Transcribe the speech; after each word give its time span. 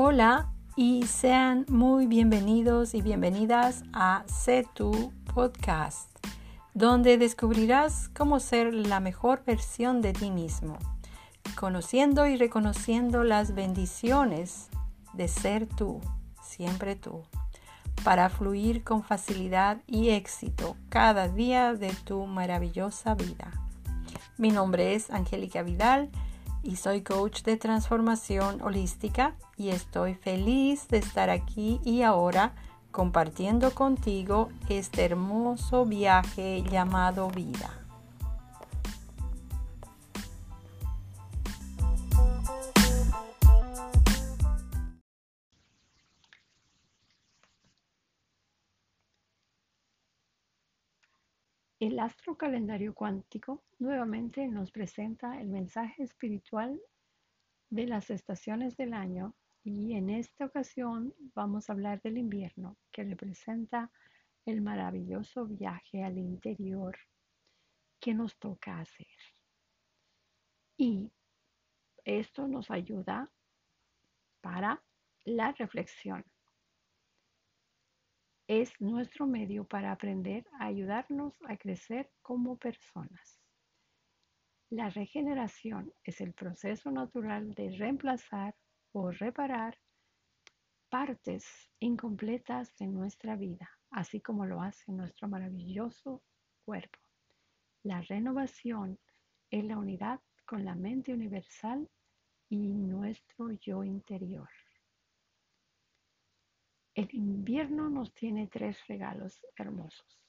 Hola 0.00 0.52
y 0.76 1.08
sean 1.08 1.66
muy 1.68 2.06
bienvenidos 2.06 2.94
y 2.94 3.02
bienvenidas 3.02 3.82
a 3.92 4.22
Sé 4.28 4.64
Podcast, 5.34 6.08
donde 6.72 7.18
descubrirás 7.18 8.08
cómo 8.16 8.38
ser 8.38 8.72
la 8.72 9.00
mejor 9.00 9.42
versión 9.44 10.00
de 10.00 10.12
ti 10.12 10.30
mismo, 10.30 10.78
conociendo 11.56 12.28
y 12.28 12.36
reconociendo 12.36 13.24
las 13.24 13.56
bendiciones 13.56 14.68
de 15.14 15.26
ser 15.26 15.66
tú, 15.66 16.00
siempre 16.44 16.94
tú, 16.94 17.24
para 18.04 18.28
fluir 18.28 18.84
con 18.84 19.02
facilidad 19.02 19.78
y 19.88 20.10
éxito 20.10 20.76
cada 20.90 21.26
día 21.26 21.74
de 21.74 21.92
tu 22.04 22.24
maravillosa 22.26 23.16
vida. 23.16 23.50
Mi 24.36 24.52
nombre 24.52 24.94
es 24.94 25.10
Angélica 25.10 25.64
Vidal 25.64 26.08
y 26.62 26.76
soy 26.76 27.02
coach 27.02 27.42
de 27.42 27.56
transformación 27.56 28.60
holística 28.62 29.36
y 29.56 29.70
estoy 29.70 30.14
feliz 30.14 30.88
de 30.88 30.98
estar 30.98 31.30
aquí 31.30 31.80
y 31.84 32.02
ahora 32.02 32.54
compartiendo 32.90 33.74
contigo 33.74 34.48
este 34.68 35.04
hermoso 35.04 35.84
viaje 35.84 36.62
llamado 36.62 37.30
vida. 37.30 37.87
El 51.80 52.00
astro 52.00 52.36
calendario 52.36 52.92
cuántico 52.92 53.62
nuevamente 53.78 54.48
nos 54.48 54.72
presenta 54.72 55.40
el 55.40 55.48
mensaje 55.48 56.02
espiritual 56.02 56.80
de 57.70 57.86
las 57.86 58.10
estaciones 58.10 58.76
del 58.76 58.94
año 58.94 59.36
y 59.62 59.92
en 59.92 60.10
esta 60.10 60.46
ocasión 60.46 61.14
vamos 61.34 61.70
a 61.70 61.74
hablar 61.74 62.02
del 62.02 62.18
invierno 62.18 62.76
que 62.90 63.04
representa 63.04 63.92
el 64.44 64.60
maravilloso 64.60 65.46
viaje 65.46 66.02
al 66.02 66.18
interior 66.18 66.98
que 68.00 68.12
nos 68.12 68.36
toca 68.40 68.80
hacer. 68.80 69.06
Y 70.76 71.12
esto 72.04 72.48
nos 72.48 72.72
ayuda 72.72 73.30
para 74.40 74.82
la 75.24 75.52
reflexión 75.52 76.24
es 78.48 78.72
nuestro 78.80 79.26
medio 79.26 79.64
para 79.64 79.92
aprender 79.92 80.46
a 80.58 80.64
ayudarnos 80.66 81.34
a 81.46 81.58
crecer 81.58 82.10
como 82.22 82.56
personas. 82.56 83.38
La 84.70 84.88
regeneración 84.88 85.92
es 86.02 86.22
el 86.22 86.32
proceso 86.32 86.90
natural 86.90 87.54
de 87.54 87.76
reemplazar 87.76 88.54
o 88.92 89.10
reparar 89.10 89.78
partes 90.88 91.44
incompletas 91.78 92.74
de 92.76 92.86
nuestra 92.86 93.36
vida, 93.36 93.68
así 93.90 94.22
como 94.22 94.46
lo 94.46 94.62
hace 94.62 94.92
nuestro 94.92 95.28
maravilloso 95.28 96.22
cuerpo. 96.64 96.98
La 97.82 98.00
renovación 98.00 98.98
es 99.50 99.62
la 99.64 99.76
unidad 99.76 100.20
con 100.46 100.64
la 100.64 100.74
mente 100.74 101.12
universal 101.12 101.86
y 102.48 102.56
nuestro 102.68 103.50
yo 103.60 103.84
interior. 103.84 104.48
El 106.98 107.08
invierno 107.14 107.88
nos 107.88 108.12
tiene 108.12 108.48
tres 108.48 108.84
regalos 108.88 109.40
hermosos. 109.54 110.20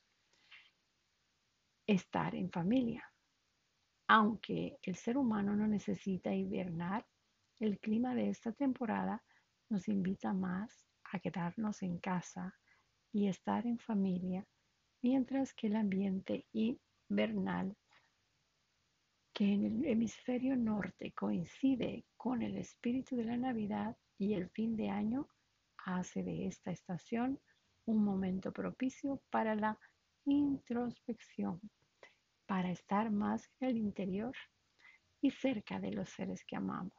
Estar 1.87 2.35
en 2.35 2.51
familia. 2.51 3.11
Aunque 4.07 4.77
el 4.83 4.95
ser 4.95 5.17
humano 5.17 5.55
no 5.55 5.65
necesita 5.65 6.31
hibernar, 6.31 7.07
el 7.59 7.79
clima 7.79 8.13
de 8.13 8.29
esta 8.29 8.51
temporada 8.51 9.23
nos 9.69 9.87
invita 9.87 10.31
más 10.31 10.85
a 11.11 11.17
quedarnos 11.17 11.81
en 11.81 11.97
casa 11.97 12.53
y 13.11 13.29
estar 13.29 13.65
en 13.65 13.79
familia, 13.79 14.45
mientras 15.01 15.55
que 15.55 15.65
el 15.65 15.75
ambiente 15.75 16.45
invernal 16.51 17.75
que 19.33 19.53
en 19.53 19.65
el 19.65 19.85
hemisferio 19.85 20.55
norte 20.55 21.13
coincide 21.13 22.05
con 22.15 22.43
el 22.43 22.57
espíritu 22.57 23.15
de 23.15 23.25
la 23.25 23.37
Navidad 23.37 23.97
y 24.19 24.35
el 24.35 24.51
fin 24.51 24.75
de 24.75 24.91
año 24.91 25.27
hace 25.97 26.23
de 26.23 26.47
esta 26.47 26.71
estación 26.71 27.39
un 27.85 28.03
momento 28.03 28.51
propicio 28.51 29.21
para 29.29 29.55
la 29.55 29.77
introspección, 30.25 31.59
para 32.45 32.71
estar 32.71 33.11
más 33.11 33.49
en 33.59 33.69
el 33.69 33.77
interior 33.77 34.35
y 35.21 35.31
cerca 35.31 35.79
de 35.79 35.91
los 35.91 36.09
seres 36.09 36.43
que 36.45 36.55
amamos. 36.55 36.93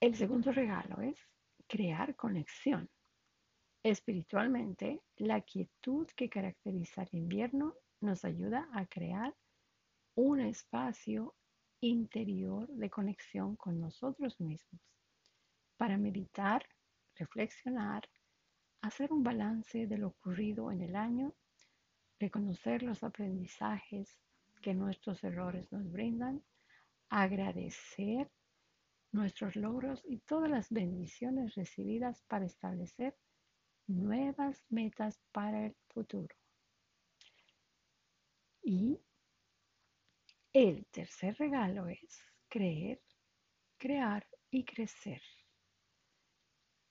El 0.00 0.14
segundo 0.14 0.52
regalo 0.52 1.00
es 1.02 1.18
crear 1.66 2.14
conexión. 2.14 2.88
Espiritualmente, 3.82 5.02
la 5.16 5.40
quietud 5.40 6.06
que 6.16 6.28
caracteriza 6.28 7.02
el 7.02 7.18
invierno 7.18 7.74
nos 8.00 8.24
ayuda 8.24 8.68
a 8.72 8.86
crear 8.86 9.34
un 10.14 10.40
espacio 10.40 11.34
interior 11.80 12.68
de 12.68 12.90
conexión 12.90 13.56
con 13.56 13.80
nosotros 13.80 14.40
mismos 14.40 14.80
para 15.76 15.96
meditar, 15.96 16.66
reflexionar, 17.14 18.08
hacer 18.80 19.12
un 19.12 19.22
balance 19.22 19.86
de 19.86 19.98
lo 19.98 20.08
ocurrido 20.08 20.70
en 20.72 20.82
el 20.82 20.96
año, 20.96 21.34
reconocer 22.18 22.82
los 22.82 23.02
aprendizajes 23.02 24.18
que 24.60 24.74
nuestros 24.74 25.22
errores 25.22 25.72
nos 25.72 25.90
brindan, 25.90 26.42
agradecer 27.08 28.30
nuestros 29.12 29.56
logros 29.56 30.02
y 30.04 30.18
todas 30.18 30.50
las 30.50 30.70
bendiciones 30.70 31.54
recibidas 31.54 32.22
para 32.24 32.44
establecer 32.44 33.16
nuevas 33.86 34.64
metas 34.68 35.20
para 35.32 35.66
el 35.66 35.76
futuro. 35.88 36.34
Y 38.62 39.00
el 40.60 40.86
tercer 40.90 41.36
regalo 41.38 41.86
es 41.86 42.20
creer, 42.48 43.00
crear 43.76 44.26
y 44.50 44.64
crecer. 44.64 45.22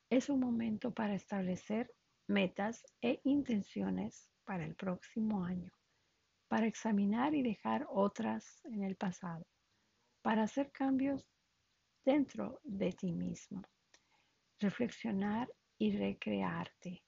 Es 0.09 0.29
un 0.29 0.39
momento 0.39 0.94
para 0.94 1.16
establecer 1.16 1.94
metas 2.29 2.85
e 3.01 3.19
intenciones 3.25 4.31
para 4.45 4.63
el 4.63 4.73
próximo 4.75 5.44
año, 5.44 5.69
para 6.47 6.66
examinar 6.66 7.35
y 7.35 7.44
dejar 7.44 7.85
otras 7.89 8.63
en 8.63 8.83
el 8.83 8.95
pasado, 8.95 9.45
para 10.22 10.44
hacer 10.44 10.72
cambios 10.72 11.28
dentro 12.05 12.61
de 12.63 12.94
ti 12.94 13.11
mismo, 13.11 13.63
reflexionar 14.59 15.49
y 15.78 15.91
recrearte, 15.97 17.03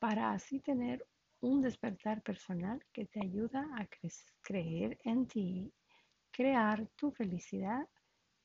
para 0.00 0.32
así 0.32 0.58
tener 0.58 1.06
un 1.40 1.60
despertar 1.60 2.20
personal 2.22 2.84
que 2.92 3.06
te 3.06 3.20
ayuda 3.20 3.68
a 3.76 3.86
creer 4.42 4.98
en 5.04 5.28
ti 5.28 5.72
crear 6.34 6.88
tu 6.96 7.12
felicidad 7.12 7.88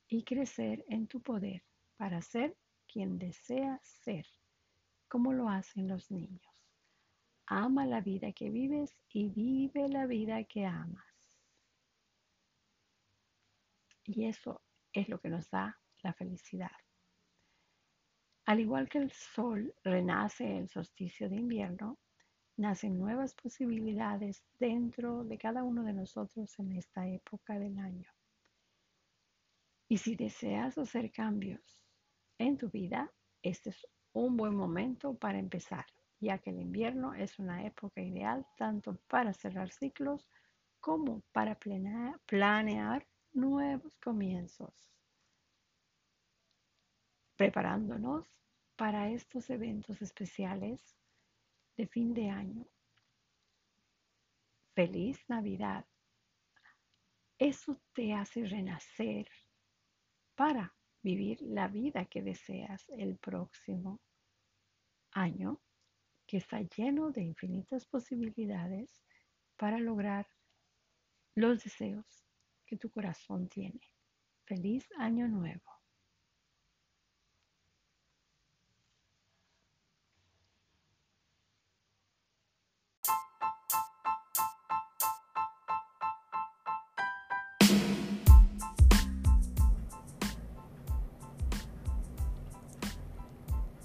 y 0.08 0.24
crecer 0.24 0.86
en 0.90 1.08
tu 1.08 1.22
poder 1.22 1.64
para 1.98 2.22
ser 2.22 2.56
quien 2.88 3.18
deseas 3.18 3.82
ser, 3.84 4.28
como 5.08 5.34
lo 5.34 5.50
hacen 5.50 5.88
los 5.88 6.12
niños. 6.12 6.54
Ama 7.48 7.88
la 7.88 8.00
vida 8.02 8.32
que 8.32 8.52
vives 8.52 8.96
y 9.10 9.30
vive 9.30 9.90
la 9.90 10.06
vida 10.06 10.44
que 10.44 10.68
amas. 10.68 11.04
Y 14.04 14.26
eso 14.26 14.62
es 14.94 15.10
lo 15.10 15.20
que 15.20 15.30
nos 15.30 15.50
da 15.50 15.80
la 16.04 16.14
felicidad. 16.14 16.72
Al 18.46 18.60
igual 18.60 18.88
que 18.88 19.00
el 19.00 19.12
sol 19.12 19.74
renace 19.84 20.44
en 20.44 20.58
el 20.58 20.70
solsticio 20.70 21.28
de 21.28 21.38
invierno, 21.38 21.98
nacen 22.60 23.00
nuevas 23.00 23.34
posibilidades 23.36 24.44
dentro 24.60 25.24
de 25.24 25.38
cada 25.38 25.64
uno 25.64 25.82
de 25.84 25.94
nosotros 25.94 26.60
en 26.60 26.74
esta 26.74 27.08
época 27.08 27.58
del 27.58 27.80
año. 27.80 28.12
Y 29.88 29.98
si 29.98 30.16
deseas 30.16 30.78
hacer 30.78 31.10
cambios 31.10 31.82
en 32.38 32.58
tu 32.58 32.70
vida, 32.70 33.10
este 33.42 33.70
es 33.70 33.88
un 34.12 34.36
buen 34.36 34.56
momento 34.56 35.14
para 35.14 35.40
empezar, 35.40 35.86
ya 36.20 36.38
que 36.40 36.50
el 36.50 36.60
invierno 36.60 37.14
es 37.14 37.40
una 37.40 37.66
época 37.66 38.02
ideal 38.02 38.46
tanto 38.58 38.98
para 39.08 39.34
cerrar 39.34 39.72
ciclos 39.72 40.28
como 40.82 41.22
para 41.32 41.58
planear, 41.58 43.08
nuevos 43.32 43.98
comienzos, 44.00 44.74
preparándonos 47.38 48.28
para 48.76 49.10
estos 49.12 49.50
eventos 49.50 50.02
especiales 50.02 51.00
de 51.80 51.88
fin 51.88 52.14
de 52.14 52.30
año. 52.30 52.68
Feliz 54.76 55.18
Navidad. 55.30 55.86
Eso 57.38 57.82
te 57.94 58.12
hace 58.12 58.44
renacer 58.44 59.30
para 60.36 60.76
vivir 61.02 61.42
la 61.42 61.70
vida 61.70 62.04
que 62.04 62.22
deseas 62.22 62.86
el 62.90 63.18
próximo 63.18 64.02
año, 65.14 65.62
que 66.28 66.36
está 66.36 66.60
lleno 66.64 67.12
de 67.12 67.22
infinitas 67.22 67.86
posibilidades 67.86 69.02
para 69.56 69.80
lograr 69.80 70.28
los 71.34 71.64
deseos 71.64 72.28
que 72.66 72.76
tu 72.76 72.90
corazón 72.90 73.48
tiene. 73.48 73.80
Feliz 74.44 74.86
año 74.98 75.30
nuevo. 75.30 75.79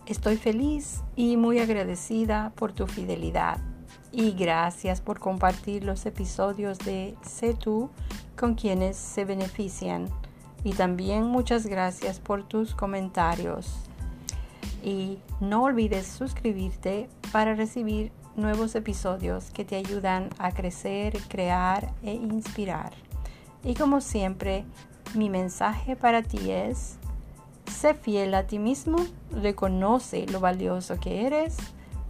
Estoy 0.07 0.37
feliz 0.37 1.03
y 1.17 1.39
muy 1.39 1.61
agradecida 1.61 2.53
por 2.57 2.73
tu 2.73 2.87
fidelidad 2.87 3.59
y 4.13 4.33
gracias 4.33 5.01
por 5.01 5.19
compartir 5.19 5.83
los 5.83 6.05
episodios 6.05 6.79
de 6.79 7.15
Sé 7.23 7.55
tú 7.55 7.89
con 8.37 8.55
quienes 8.55 8.99
se 8.99 9.25
benefician 9.25 10.11
y 10.63 10.73
también 10.73 11.25
muchas 11.25 11.67
gracias 11.67 12.21
por 12.21 12.47
tus 12.47 12.75
comentarios. 12.75 13.77
Y 14.83 15.21
no 15.41 15.63
olvides 15.63 16.07
suscribirte 16.07 17.09
para 17.33 17.55
recibir 17.55 18.13
nuevos 18.37 18.75
episodios 18.75 19.51
que 19.53 19.65
te 19.65 19.77
ayudan 19.77 20.29
a 20.39 20.53
crecer, 20.53 21.19
crear 21.29 21.95
e 22.03 22.13
inspirar. 22.13 22.93
Y 23.63 23.73
como 23.73 24.03
siempre, 24.03 24.67
mi 25.15 25.31
mensaje 25.31 25.97
para 25.97 26.23
ti 26.23 26.51
es 26.51 26.99
Sé 27.75 27.93
fiel 27.93 28.35
a 28.35 28.47
ti 28.47 28.61
mismo, 28.61 28.99
reconoce 29.33 30.27
lo 30.27 30.39
valioso 30.39 31.01
que 31.01 31.27
eres 31.27 31.57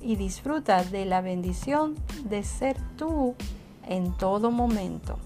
y 0.01 0.17
disfruta 0.17 0.85
de 0.85 1.07
la 1.07 1.23
bendición 1.23 1.95
de 2.25 2.45
ser 2.45 2.77
tú 2.97 3.35
en 3.89 4.13
todo 4.13 4.51
momento. 4.51 5.19